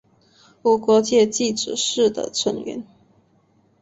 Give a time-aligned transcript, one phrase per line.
[0.63, 2.83] 无国界记者是的成员。